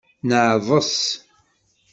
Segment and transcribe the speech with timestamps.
[0.27, 0.95] Neɛḍes.